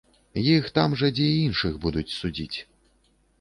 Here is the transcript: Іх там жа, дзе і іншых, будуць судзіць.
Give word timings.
Іх 0.53 0.69
там 0.77 0.95
жа, 1.01 1.09
дзе 1.17 1.27
і 1.33 1.35
іншых, 1.49 1.77
будуць 1.85 2.05
судзіць. 2.21 2.57